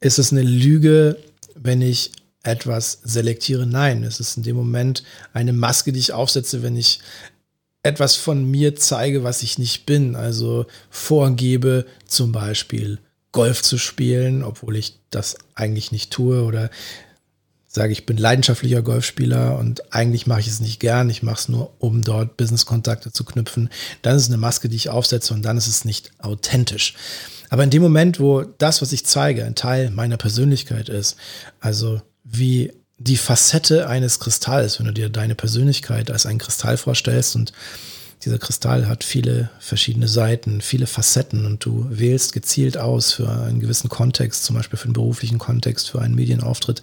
Ist 0.00 0.18
es 0.18 0.32
eine 0.32 0.42
Lüge, 0.42 1.16
wenn 1.54 1.82
ich 1.82 2.12
etwas 2.42 3.00
selektiere? 3.04 3.66
Nein, 3.66 4.02
es 4.02 4.18
ist 4.18 4.36
in 4.36 4.42
dem 4.42 4.56
Moment 4.56 5.04
eine 5.32 5.52
Maske, 5.52 5.92
die 5.92 6.00
ich 6.00 6.12
aufsetze, 6.12 6.62
wenn 6.62 6.76
ich 6.76 7.00
etwas 7.82 8.16
von 8.16 8.50
mir 8.50 8.76
zeige, 8.76 9.24
was 9.24 9.42
ich 9.42 9.58
nicht 9.58 9.86
bin. 9.86 10.16
Also 10.16 10.66
vorgebe 10.90 11.86
zum 12.06 12.32
Beispiel 12.32 12.98
Golf 13.32 13.62
zu 13.62 13.78
spielen, 13.78 14.42
obwohl 14.42 14.76
ich 14.76 14.98
das 15.10 15.36
eigentlich 15.54 15.92
nicht 15.92 16.10
tue 16.10 16.44
oder 16.44 16.70
sage, 17.74 17.92
ich 17.92 18.06
bin 18.06 18.16
leidenschaftlicher 18.16 18.82
Golfspieler 18.82 19.58
und 19.58 19.94
eigentlich 19.94 20.26
mache 20.26 20.40
ich 20.40 20.48
es 20.48 20.60
nicht 20.60 20.78
gern, 20.78 21.08
ich 21.08 21.22
mache 21.22 21.36
es 21.36 21.48
nur, 21.48 21.72
um 21.78 22.02
dort 22.02 22.36
Business-Kontakte 22.36 23.12
zu 23.12 23.24
knüpfen, 23.24 23.70
dann 24.02 24.16
ist 24.16 24.24
es 24.24 24.28
eine 24.28 24.36
Maske, 24.36 24.68
die 24.68 24.76
ich 24.76 24.90
aufsetze 24.90 25.32
und 25.32 25.42
dann 25.42 25.56
ist 25.56 25.66
es 25.66 25.84
nicht 25.84 26.12
authentisch. 26.18 26.94
Aber 27.48 27.64
in 27.64 27.70
dem 27.70 27.82
Moment, 27.82 28.20
wo 28.20 28.42
das, 28.42 28.82
was 28.82 28.92
ich 28.92 29.06
zeige, 29.06 29.44
ein 29.44 29.54
Teil 29.54 29.90
meiner 29.90 30.16
Persönlichkeit 30.16 30.88
ist, 30.88 31.16
also 31.60 32.00
wie 32.24 32.72
die 32.98 33.16
Facette 33.16 33.88
eines 33.88 34.20
Kristalls, 34.20 34.78
wenn 34.78 34.86
du 34.86 34.92
dir 34.92 35.08
deine 35.08 35.34
Persönlichkeit 35.34 36.10
als 36.10 36.26
ein 36.26 36.38
Kristall 36.38 36.76
vorstellst 36.76 37.36
und 37.36 37.52
dieser 38.24 38.38
Kristall 38.38 38.88
hat 38.88 39.04
viele 39.04 39.50
verschiedene 39.58 40.06
Seiten, 40.06 40.60
viele 40.60 40.86
Facetten 40.86 41.44
und 41.44 41.64
du 41.64 41.86
wählst 41.90 42.32
gezielt 42.32 42.78
aus 42.78 43.12
für 43.12 43.28
einen 43.28 43.60
gewissen 43.60 43.88
Kontext, 43.88 44.44
zum 44.44 44.56
Beispiel 44.56 44.78
für 44.78 44.84
einen 44.84 44.92
beruflichen 44.92 45.38
Kontext, 45.38 45.90
für 45.90 46.00
einen 46.00 46.14
Medienauftritt. 46.14 46.82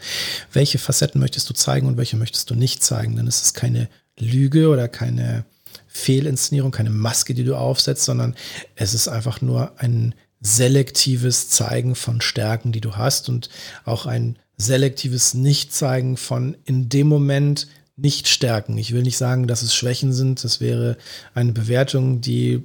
Welche 0.52 0.80
Facetten 0.80 1.20
möchtest 1.22 1.50
du 1.50 1.54
zeigen 1.54 1.88
und 1.88 1.98
welche 1.98 2.18
möchtest 2.18 2.50
du 2.50 2.56
nicht 2.56 2.84
zeigen? 2.84 3.16
Dann 3.16 3.28
ist 3.28 3.44
es 3.44 3.54
keine 3.54 3.88
Lüge 4.18 4.70
oder 4.70 4.88
keine 4.88 5.46
Fehlinszenierung, 5.88 6.72
keine 6.72 6.90
Maske, 6.90 7.34
die 7.34 7.44
du 7.44 7.56
aufsetzt, 7.56 8.06
sondern 8.06 8.36
es 8.76 8.94
ist 8.94 9.08
einfach 9.08 9.42
nur 9.42 9.80
ein 9.80 10.16
selektives 10.42 11.50
Zeigen 11.50 11.96
von 11.96 12.22
Stärken, 12.22 12.72
die 12.72 12.82
du 12.82 12.96
hast 12.96 13.30
und 13.30 13.50
auch 13.86 14.06
ein 14.06 14.38
selektives 14.58 15.34
Nicht-Zeigen 15.34 16.18
von 16.18 16.58
in 16.66 16.90
dem 16.90 17.08
Moment 17.08 17.68
nicht 18.02 18.28
stärken. 18.28 18.78
Ich 18.78 18.94
will 18.94 19.04
nicht 19.04 19.18
sagen, 19.18 19.48
dass 19.48 19.62
es 19.62 19.76
Schwächen 19.76 20.14
sind. 20.14 20.44
Das 20.44 20.62
wäre 20.62 20.98
eine 21.34 21.52
Bewertung, 21.52 22.22
die 22.22 22.64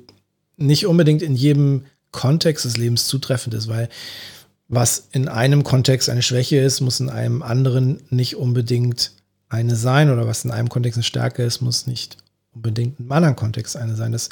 nicht 0.57 0.87
unbedingt 0.87 1.23
in 1.23 1.35
jedem 1.35 1.85
Kontext 2.13 2.65
des 2.65 2.77
Lebens 2.77 3.07
zutreffend 3.07 3.55
ist, 3.55 3.69
weil 3.69 3.89
was 4.69 5.09
in 5.13 5.29
einem 5.29 5.65
Kontext 5.65 6.09
eine 6.09 6.23
Schwäche 6.23 6.59
ist, 6.59 6.81
muss 6.81 7.01
in 7.01 7.11
einem 7.11 7.43
anderen 7.43 8.01
nicht 8.11 8.37
unbedingt 8.37 9.13
eine 9.49 9.77
sein 9.77 10.11
oder 10.11 10.27
was 10.27 10.45
in 10.45 10.51
einem 10.51 10.69
Kontext 10.69 10.97
eine 10.97 11.05
Stärke 11.05 11.43
ist, 11.43 11.61
muss 11.61 11.87
nicht 11.87 12.17
unbedingt 12.55 12.99
im 12.99 13.11
anderen 13.13 13.37
Kontext 13.37 13.77
eine 13.77 13.95
sein. 13.97 14.13
Das 14.13 14.31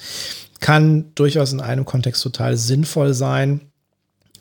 kann 0.60 1.12
durchaus 1.14 1.52
in 1.52 1.60
einem 1.60 1.84
Kontext 1.84 2.22
total 2.22 2.56
sinnvoll 2.56 3.14
sein, 3.14 3.60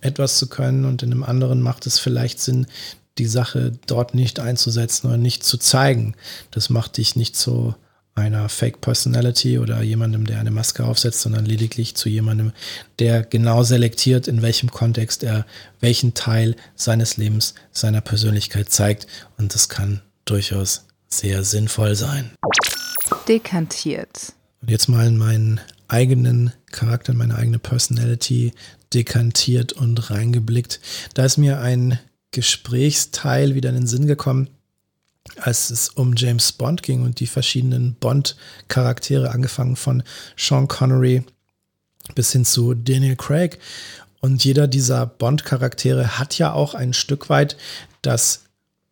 etwas 0.01 0.37
zu 0.37 0.47
können 0.47 0.85
und 0.85 1.03
in 1.03 1.11
einem 1.11 1.23
anderen 1.23 1.61
macht 1.61 1.85
es 1.87 1.99
vielleicht 1.99 2.39
Sinn, 2.39 2.67
die 3.17 3.25
Sache 3.25 3.73
dort 3.85 4.15
nicht 4.15 4.39
einzusetzen 4.39 5.07
oder 5.07 5.17
nicht 5.17 5.43
zu 5.43 5.57
zeigen. 5.57 6.15
Das 6.51 6.69
macht 6.69 6.97
dich 6.97 7.15
nicht 7.15 7.35
zu 7.35 7.75
einer 8.13 8.49
Fake 8.49 8.81
Personality 8.81 9.57
oder 9.57 9.81
jemandem, 9.81 10.25
der 10.25 10.39
eine 10.39 10.51
Maske 10.51 10.83
aufsetzt, 10.83 11.21
sondern 11.21 11.45
lediglich 11.45 11.95
zu 11.95 12.09
jemandem, 12.09 12.51
der 12.99 13.23
genau 13.23 13.63
selektiert, 13.63 14.27
in 14.27 14.41
welchem 14.41 14.69
Kontext 14.69 15.23
er 15.23 15.45
welchen 15.79 16.13
Teil 16.13 16.55
seines 16.75 17.17
Lebens, 17.17 17.55
seiner 17.71 18.01
Persönlichkeit 18.01 18.69
zeigt. 18.69 19.07
Und 19.37 19.53
das 19.55 19.69
kann 19.69 20.01
durchaus 20.25 20.85
sehr 21.07 21.43
sinnvoll 21.43 21.95
sein. 21.95 22.31
Dekantiert. 23.27 24.33
Und 24.61 24.71
jetzt 24.71 24.87
mal 24.87 25.07
in 25.07 25.17
meinen 25.17 25.61
eigenen 25.87 26.53
Charakter, 26.71 27.13
in 27.13 27.17
meine 27.17 27.35
eigene 27.35 27.59
Personality 27.59 28.53
dekantiert 28.93 29.73
und 29.73 30.09
reingeblickt. 30.09 30.79
Da 31.13 31.25
ist 31.25 31.37
mir 31.37 31.59
ein 31.59 31.99
Gesprächsteil 32.31 33.55
wieder 33.55 33.69
in 33.69 33.75
den 33.75 33.87
Sinn 33.87 34.07
gekommen, 34.07 34.49
als 35.37 35.69
es 35.69 35.89
um 35.89 36.15
James 36.15 36.51
Bond 36.51 36.83
ging 36.83 37.03
und 37.03 37.19
die 37.19 37.27
verschiedenen 37.27 37.95
Bond-Charaktere, 37.95 39.31
angefangen 39.31 39.75
von 39.75 40.03
Sean 40.37 40.67
Connery 40.67 41.23
bis 42.15 42.31
hin 42.31 42.45
zu 42.45 42.73
Daniel 42.73 43.15
Craig. 43.15 43.59
Und 44.19 44.43
jeder 44.43 44.67
dieser 44.67 45.05
Bond-Charaktere 45.05 46.19
hat 46.19 46.37
ja 46.37 46.53
auch 46.53 46.73
ein 46.73 46.93
Stück 46.93 47.29
weit 47.29 47.57
das 48.01 48.43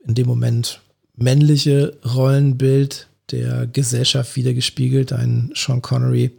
in 0.05 0.15
dem 0.15 0.27
Moment 0.27 0.81
männliche 1.15 1.98
Rollenbild 2.05 3.08
der 3.31 3.67
Gesellschaft 3.67 4.36
wiedergespiegelt. 4.36 5.13
Ein 5.13 5.51
Sean 5.55 5.81
Connery 5.81 6.31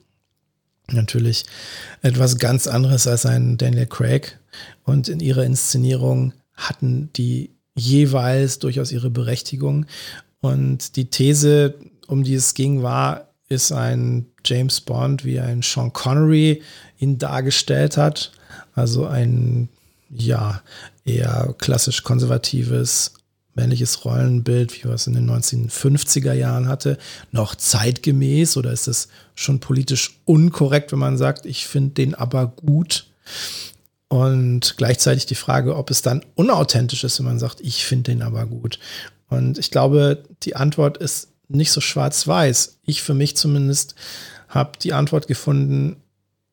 natürlich 0.92 1.44
etwas 2.02 2.38
ganz 2.38 2.66
anderes 2.66 3.06
als 3.06 3.26
ein 3.26 3.58
Daniel 3.58 3.86
Craig. 3.86 4.38
Und 4.84 5.08
in 5.08 5.20
ihrer 5.20 5.44
Inszenierung 5.44 6.32
hatten 6.60 7.10
die 7.16 7.50
jeweils 7.74 8.58
durchaus 8.58 8.92
ihre 8.92 9.10
Berechtigung. 9.10 9.86
Und 10.40 10.96
die 10.96 11.10
These, 11.10 11.74
um 12.06 12.24
die 12.24 12.34
es 12.34 12.54
ging, 12.54 12.82
war, 12.82 13.28
ist 13.48 13.72
ein 13.72 14.26
James 14.44 14.80
Bond, 14.80 15.24
wie 15.24 15.40
ein 15.40 15.62
Sean 15.62 15.92
Connery 15.92 16.62
ihn 16.98 17.18
dargestellt 17.18 17.96
hat. 17.96 18.32
Also 18.74 19.06
ein, 19.06 19.68
ja, 20.08 20.62
eher 21.04 21.54
klassisch 21.58 22.02
konservatives, 22.02 23.14
männliches 23.54 24.04
Rollenbild, 24.04 24.72
wie 24.82 24.86
man 24.86 24.94
es 24.94 25.06
in 25.06 25.14
den 25.14 25.28
1950er 25.28 26.32
Jahren 26.32 26.68
hatte, 26.68 26.98
noch 27.32 27.54
zeitgemäß 27.54 28.56
oder 28.56 28.72
ist 28.72 28.86
es 28.86 29.08
schon 29.34 29.60
politisch 29.60 30.20
unkorrekt, 30.24 30.92
wenn 30.92 31.00
man 31.00 31.18
sagt, 31.18 31.46
ich 31.46 31.66
finde 31.66 31.94
den 31.94 32.14
aber 32.14 32.46
gut? 32.46 33.06
Und 34.10 34.74
gleichzeitig 34.76 35.26
die 35.26 35.36
Frage, 35.36 35.76
ob 35.76 35.88
es 35.88 36.02
dann 36.02 36.24
unauthentisch 36.34 37.04
ist, 37.04 37.20
wenn 37.20 37.26
man 37.26 37.38
sagt, 37.38 37.60
ich 37.60 37.84
finde 37.84 38.10
den 38.10 38.22
aber 38.22 38.44
gut. 38.44 38.80
Und 39.28 39.56
ich 39.56 39.70
glaube, 39.70 40.24
die 40.42 40.56
Antwort 40.56 40.98
ist 40.98 41.28
nicht 41.46 41.70
so 41.70 41.80
schwarz-weiß. 41.80 42.80
Ich 42.84 43.02
für 43.02 43.14
mich 43.14 43.36
zumindest 43.36 43.94
habe 44.48 44.72
die 44.82 44.92
Antwort 44.92 45.28
gefunden, 45.28 46.02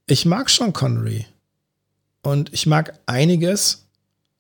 ich 0.05 0.25
mag 0.25 0.51
Sean 0.51 0.71
Connery. 0.71 1.25
Und 2.21 2.53
ich 2.53 2.67
mag 2.67 2.93
einiges 3.07 3.87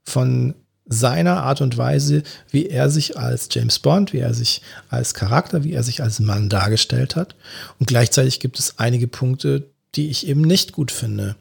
von 0.03 0.53
seiner 0.85 1.41
Art 1.41 1.61
und 1.61 1.75
Weise, 1.75 2.21
wie 2.51 2.67
er 2.67 2.91
sich 2.91 3.17
als 3.17 3.49
James 3.51 3.79
Bond, 3.79 4.13
wie 4.13 4.19
er 4.19 4.35
sich 4.35 4.61
als 4.89 5.15
Charakter, 5.15 5.63
wie 5.63 5.73
er 5.73 5.81
sich 5.81 6.03
als 6.03 6.19
Mann 6.19 6.49
dargestellt 6.49 7.15
hat. 7.15 7.35
Und 7.79 7.87
gleichzeitig 7.87 8.39
gibt 8.39 8.59
es 8.59 8.77
einige 8.77 9.07
Punkte, 9.07 9.71
die 9.95 10.09
ich 10.09 10.27
eben 10.27 10.41
nicht 10.41 10.71
gut 10.71 10.91
finde. 10.91 11.35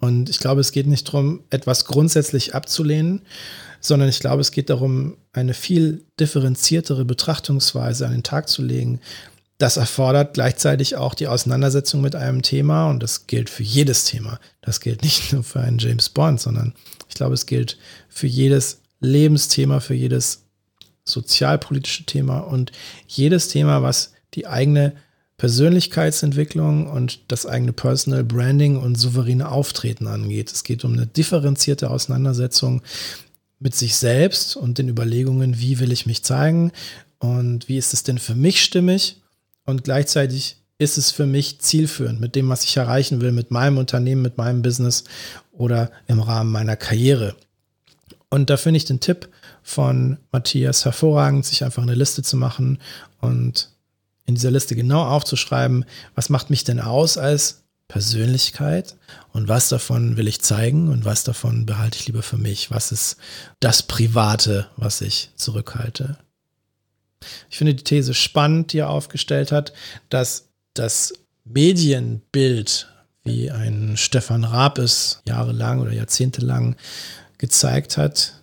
Und 0.00 0.30
ich 0.30 0.38
glaube, 0.38 0.60
es 0.60 0.72
geht 0.72 0.86
nicht 0.86 1.08
darum, 1.08 1.42
etwas 1.50 1.84
grundsätzlich 1.84 2.54
abzulehnen, 2.54 3.22
sondern 3.80 4.08
ich 4.08 4.20
glaube, 4.20 4.40
es 4.40 4.52
geht 4.52 4.70
darum, 4.70 5.16
eine 5.32 5.54
viel 5.54 6.04
differenziertere 6.20 7.04
Betrachtungsweise 7.04 8.06
an 8.06 8.12
den 8.12 8.22
Tag 8.22 8.48
zu 8.48 8.62
legen. 8.62 9.00
Das 9.58 9.76
erfordert 9.76 10.34
gleichzeitig 10.34 10.96
auch 10.96 11.14
die 11.14 11.26
Auseinandersetzung 11.26 12.00
mit 12.00 12.14
einem 12.14 12.42
Thema 12.42 12.88
und 12.90 13.02
das 13.02 13.26
gilt 13.26 13.50
für 13.50 13.64
jedes 13.64 14.04
Thema. 14.04 14.38
Das 14.60 14.80
gilt 14.80 15.02
nicht 15.02 15.32
nur 15.32 15.42
für 15.42 15.60
einen 15.60 15.78
James 15.78 16.08
Bond, 16.08 16.40
sondern 16.40 16.74
ich 17.08 17.14
glaube, 17.14 17.34
es 17.34 17.46
gilt 17.46 17.76
für 18.08 18.28
jedes 18.28 18.80
Lebensthema, 19.00 19.80
für 19.80 19.94
jedes 19.94 20.44
sozialpolitische 21.04 22.04
Thema 22.04 22.40
und 22.40 22.70
jedes 23.06 23.48
Thema, 23.48 23.82
was 23.82 24.12
die 24.34 24.46
eigene 24.46 24.94
Persönlichkeitsentwicklung 25.38 26.88
und 26.88 27.20
das 27.28 27.46
eigene 27.46 27.72
Personal 27.72 28.24
Branding 28.24 28.76
und 28.76 28.96
souveräne 28.96 29.50
Auftreten 29.50 30.08
angeht. 30.08 30.52
Es 30.52 30.64
geht 30.64 30.84
um 30.84 30.92
eine 30.92 31.06
differenzierte 31.06 31.90
Auseinandersetzung 31.90 32.82
mit 33.60 33.74
sich 33.74 33.96
selbst 33.96 34.56
und 34.56 34.78
den 34.78 34.88
Überlegungen, 34.88 35.60
wie 35.60 35.78
will 35.78 35.92
ich 35.92 36.06
mich 36.06 36.24
zeigen 36.24 36.72
und 37.18 37.68
wie 37.68 37.78
ist 37.78 37.94
es 37.94 38.02
denn 38.02 38.18
für 38.18 38.34
mich 38.34 38.62
stimmig 38.62 39.22
und 39.64 39.84
gleichzeitig 39.84 40.56
ist 40.78 40.98
es 40.98 41.12
für 41.12 41.26
mich 41.26 41.60
zielführend 41.60 42.20
mit 42.20 42.34
dem, 42.34 42.48
was 42.48 42.64
ich 42.64 42.76
erreichen 42.76 43.20
will, 43.20 43.32
mit 43.32 43.50
meinem 43.50 43.78
Unternehmen, 43.78 44.22
mit 44.22 44.38
meinem 44.38 44.62
Business 44.62 45.04
oder 45.52 45.90
im 46.06 46.20
Rahmen 46.20 46.50
meiner 46.50 46.76
Karriere. 46.76 47.34
Und 48.30 48.50
da 48.50 48.56
finde 48.56 48.78
ich 48.78 48.84
den 48.84 49.00
Tipp 49.00 49.28
von 49.62 50.18
Matthias 50.32 50.84
hervorragend, 50.84 51.46
sich 51.46 51.64
einfach 51.64 51.82
eine 51.82 51.94
Liste 51.94 52.22
zu 52.22 52.36
machen 52.36 52.78
und 53.20 53.70
in 54.28 54.34
dieser 54.34 54.50
Liste 54.50 54.76
genau 54.76 55.04
aufzuschreiben, 55.04 55.86
was 56.14 56.28
macht 56.28 56.50
mich 56.50 56.62
denn 56.62 56.80
aus 56.80 57.16
als 57.16 57.62
Persönlichkeit 57.88 58.94
und 59.32 59.48
was 59.48 59.70
davon 59.70 60.18
will 60.18 60.28
ich 60.28 60.42
zeigen 60.42 60.90
und 60.90 61.06
was 61.06 61.24
davon 61.24 61.64
behalte 61.64 61.98
ich 61.98 62.06
lieber 62.06 62.22
für 62.22 62.36
mich. 62.36 62.70
Was 62.70 62.92
ist 62.92 63.16
das 63.60 63.82
Private, 63.82 64.68
was 64.76 65.00
ich 65.00 65.30
zurückhalte? 65.36 66.18
Ich 67.48 67.56
finde 67.56 67.74
die 67.74 67.84
These 67.84 68.12
spannend, 68.12 68.74
die 68.74 68.80
er 68.80 68.90
aufgestellt 68.90 69.50
hat, 69.50 69.72
dass 70.10 70.50
das 70.74 71.14
Medienbild, 71.44 72.92
wie 73.24 73.50
ein 73.50 73.96
Stefan 73.96 74.44
Raab 74.44 74.76
es 74.76 75.22
jahrelang 75.26 75.80
oder 75.80 75.92
jahrzehntelang 75.92 76.76
gezeigt 77.38 77.96
hat, 77.96 78.34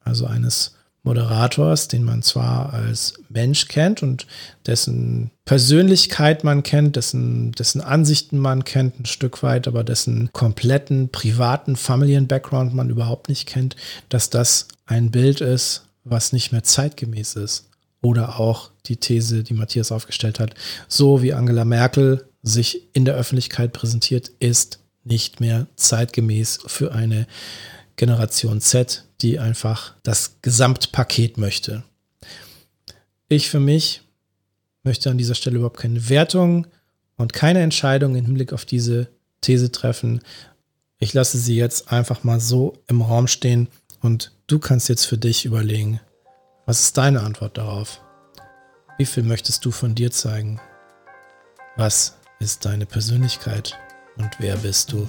also 0.00 0.24
eines 0.24 0.73
Moderators, 1.04 1.86
den 1.88 2.02
man 2.02 2.22
zwar 2.22 2.72
als 2.72 3.14
Mensch 3.28 3.68
kennt 3.68 4.02
und 4.02 4.26
dessen 4.66 5.30
Persönlichkeit 5.44 6.44
man 6.44 6.62
kennt, 6.62 6.96
dessen, 6.96 7.52
dessen 7.52 7.82
Ansichten 7.82 8.38
man 8.38 8.64
kennt, 8.64 8.98
ein 8.98 9.04
Stück 9.04 9.42
weit, 9.42 9.68
aber 9.68 9.84
dessen 9.84 10.30
kompletten 10.32 11.10
privaten 11.10 11.76
Familien-Background 11.76 12.74
man 12.74 12.88
überhaupt 12.88 13.28
nicht 13.28 13.46
kennt, 13.46 13.76
dass 14.08 14.30
das 14.30 14.68
ein 14.86 15.10
Bild 15.10 15.42
ist, 15.42 15.84
was 16.04 16.32
nicht 16.32 16.52
mehr 16.52 16.62
zeitgemäß 16.62 17.36
ist. 17.36 17.68
Oder 18.00 18.40
auch 18.40 18.70
die 18.86 18.96
These, 18.96 19.44
die 19.44 19.54
Matthias 19.54 19.92
aufgestellt 19.92 20.40
hat, 20.40 20.54
so 20.88 21.22
wie 21.22 21.34
Angela 21.34 21.64
Merkel 21.64 22.26
sich 22.42 22.82
in 22.94 23.04
der 23.04 23.14
Öffentlichkeit 23.14 23.72
präsentiert, 23.72 24.30
ist 24.40 24.78
nicht 25.04 25.40
mehr 25.40 25.66
zeitgemäß 25.76 26.60
für 26.66 26.92
eine 26.92 27.26
Generation 27.96 28.60
Z, 28.60 29.04
die 29.24 29.38
einfach 29.38 29.94
das 30.02 30.36
Gesamtpaket 30.42 31.38
möchte. 31.38 31.82
Ich 33.28 33.48
für 33.48 33.58
mich 33.58 34.02
möchte 34.82 35.10
an 35.10 35.18
dieser 35.18 35.34
Stelle 35.34 35.56
überhaupt 35.56 35.80
keine 35.80 36.10
Wertung 36.10 36.66
und 37.16 37.32
keine 37.32 37.62
Entscheidung 37.62 38.16
im 38.16 38.26
Hinblick 38.26 38.52
auf 38.52 38.66
diese 38.66 39.08
These 39.40 39.72
treffen. 39.72 40.20
Ich 40.98 41.14
lasse 41.14 41.38
sie 41.38 41.56
jetzt 41.56 41.90
einfach 41.90 42.22
mal 42.22 42.38
so 42.38 42.74
im 42.86 43.00
Raum 43.00 43.26
stehen 43.26 43.68
und 44.00 44.32
du 44.46 44.58
kannst 44.58 44.90
jetzt 44.90 45.06
für 45.06 45.18
dich 45.18 45.46
überlegen, 45.46 46.00
was 46.66 46.82
ist 46.82 46.98
deine 46.98 47.22
Antwort 47.22 47.56
darauf? 47.56 48.02
Wie 48.98 49.06
viel 49.06 49.22
möchtest 49.22 49.64
du 49.64 49.70
von 49.70 49.94
dir 49.94 50.10
zeigen? 50.10 50.60
Was 51.76 52.18
ist 52.40 52.66
deine 52.66 52.84
Persönlichkeit 52.84 53.78
und 54.16 54.30
wer 54.38 54.56
bist 54.58 54.92
du? 54.92 55.08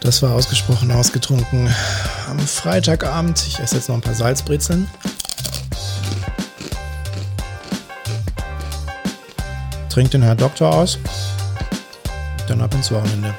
Das 0.00 0.22
war 0.22 0.32
ausgesprochen 0.32 0.90
ausgetrunken 0.90 1.68
am 2.28 2.38
Freitagabend. 2.38 3.44
Ich 3.46 3.58
esse 3.58 3.76
jetzt 3.76 3.88
noch 3.88 3.96
ein 3.96 4.00
paar 4.00 4.14
Salzbrezeln. 4.14 4.88
Trink 9.90 10.10
den 10.10 10.22
Herr 10.22 10.34
Doktor 10.34 10.74
aus. 10.74 10.98
Dann 12.48 12.62
ab 12.62 12.72
ins 12.74 12.90
Wochenende. 12.90 13.34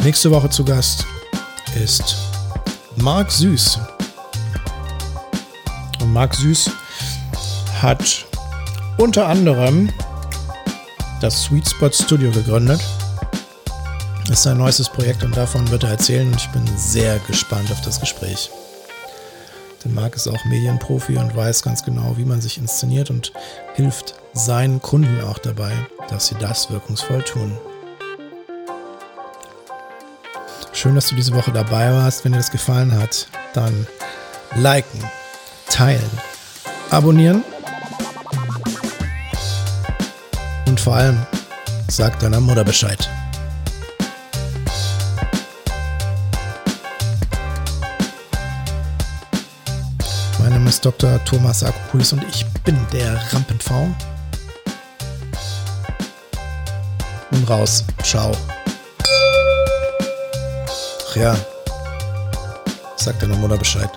Nächste 0.00 0.30
Woche 0.30 0.50
zu 0.50 0.64
Gast 0.64 1.06
ist 1.74 2.16
Marc 2.96 3.32
Süß. 3.32 3.78
Und 6.00 6.12
Marc 6.12 6.34
Süß 6.34 6.70
hat 7.80 8.26
unter 8.98 9.26
anderem 9.26 9.90
das 11.20 11.42
Sweet 11.42 11.68
Spot 11.68 11.90
Studio 11.90 12.30
gegründet. 12.30 12.80
ist 14.30 14.42
sein 14.42 14.58
neuestes 14.58 14.88
Projekt 14.88 15.24
und 15.24 15.36
davon 15.36 15.68
wird 15.70 15.82
er 15.82 15.90
erzählen 15.90 16.32
ich 16.36 16.48
bin 16.50 16.64
sehr 16.76 17.18
gespannt 17.20 17.70
auf 17.72 17.80
das 17.80 18.00
Gespräch. 18.00 18.50
Denn 19.84 19.94
Marc 19.94 20.16
ist 20.16 20.28
auch 20.28 20.44
Medienprofi 20.44 21.16
und 21.16 21.34
weiß 21.34 21.62
ganz 21.62 21.82
genau, 21.82 22.16
wie 22.16 22.24
man 22.24 22.40
sich 22.40 22.58
inszeniert 22.58 23.10
und 23.10 23.32
hilft 23.74 24.14
seinen 24.32 24.80
Kunden 24.80 25.20
auch 25.22 25.38
dabei, 25.38 25.72
dass 26.08 26.28
sie 26.28 26.36
das 26.36 26.70
wirkungsvoll 26.70 27.22
tun. 27.22 27.56
Schön, 30.72 30.94
dass 30.94 31.08
du 31.08 31.16
diese 31.16 31.34
Woche 31.34 31.52
dabei 31.52 31.92
warst. 31.92 32.24
Wenn 32.24 32.32
dir 32.32 32.38
das 32.38 32.50
gefallen 32.50 32.96
hat, 32.96 33.26
dann 33.54 33.86
liken, 34.54 35.02
teilen, 35.68 36.10
abonnieren 36.90 37.42
und 40.78 40.84
vor 40.84 40.94
allem 40.94 41.26
sag 41.88 42.18
deiner 42.20 42.40
Mutter 42.40 42.64
Bescheid. 42.64 43.08
Mein 50.38 50.50
Name 50.50 50.68
ist 50.68 50.84
Dr. 50.84 51.22
Thomas 51.24 51.64
Akopoulos 51.64 52.12
und 52.12 52.24
ich 52.30 52.46
bin 52.64 52.76
der 52.92 53.20
Rampenv. 53.32 53.70
Und 57.30 57.50
raus. 57.50 57.84
Ciao. 58.04 58.32
Ach 61.10 61.16
ja. 61.16 61.36
Sag 62.96 63.18
deiner 63.18 63.36
Mutter 63.36 63.56
Bescheid. 63.56 63.90